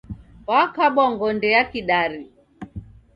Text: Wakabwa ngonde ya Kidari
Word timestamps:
Wakabwa 0.49 1.05
ngonde 1.13 1.47
ya 1.55 1.63
Kidari 1.71 2.21